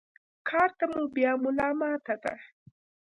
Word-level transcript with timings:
کار 0.49 0.69
ته 0.77 0.85
مو 0.93 1.03
بيا 1.15 1.31
ملا 1.43 1.69
ماته 1.79 2.15
ده. 2.23 2.33